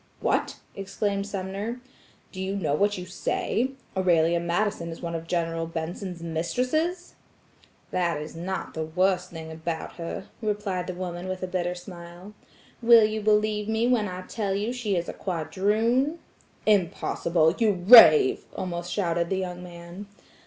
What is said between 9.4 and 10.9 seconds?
about her," replied